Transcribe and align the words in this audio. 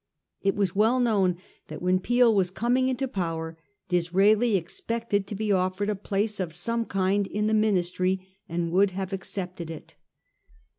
It 0.41 0.55
was 0.55 0.75
well 0.75 0.99
known 0.99 1.37
that 1.67 1.79
when 1.79 1.99
Peel 1.99 2.33
was 2.33 2.49
coming 2.49 2.89
into 2.89 3.07
power 3.07 3.55
Disraeli 3.87 4.55
expected 4.57 5.27
to 5.27 5.35
be 5.35 5.51
offered 5.51 5.89
a 5.89 5.95
place 5.95 6.39
of 6.39 6.55
some 6.55 6.85
kind 6.85 7.27
in 7.27 7.45
the 7.45 7.53
Ministry, 7.53 8.27
and 8.49 8.71
would 8.71 8.89
have 8.97 9.13
accepted 9.13 9.69
it. 9.69 9.93